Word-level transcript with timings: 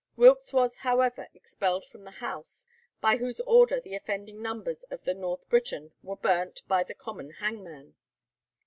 Wilkes 0.15 0.51
was, 0.51 0.77
however, 0.77 1.27
expelled 1.35 1.85
from 1.85 2.05
the 2.05 2.09
House, 2.25 2.65
by 3.01 3.17
whose 3.17 3.39
order 3.41 3.79
the 3.79 3.93
offending 3.93 4.41
numbers 4.41 4.83
of 4.85 5.03
the 5.03 5.13
'North 5.13 5.47
Briton' 5.47 5.91
were 6.01 6.15
burnt 6.15 6.63
by 6.67 6.83
the 6.83 6.95
common 6.95 7.33
hangman. 7.33 7.93